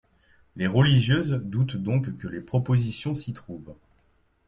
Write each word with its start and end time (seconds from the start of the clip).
Les 0.55 0.65
religieuses 0.65 1.39
doutent 1.43 1.77
donc 1.77 2.17
que 2.17 2.27
les 2.27 2.41
propositions 2.41 3.13
s'y 3.13 3.33
trouvent. 3.33 3.75